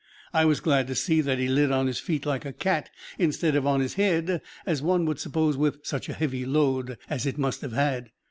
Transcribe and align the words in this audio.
I 0.33 0.45
was 0.45 0.61
glad 0.61 0.87
to 0.87 0.95
see 0.95 1.21
he 1.21 1.47
lit 1.47 1.71
on 1.71 1.85
his 1.85 1.99
feet 1.99 2.25
like 2.25 2.43
a 2.43 2.51
cat, 2.51 2.89
instead 3.19 3.55
of 3.55 3.67
on 3.67 3.81
his 3.81 3.93
head, 3.93 4.41
as 4.65 4.81
one 4.81 5.05
would 5.05 5.19
suppose 5.19 5.57
with 5.57 5.81
such 5.85 6.09
a 6.09 6.13
heavy 6.13 6.43
"load" 6.43 6.97
as 7.07 7.27
it 7.27 7.37
must 7.37 7.61
have 7.61 7.73
had. 7.73 8.09